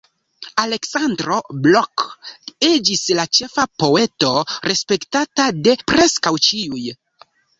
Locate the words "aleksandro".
0.61-1.35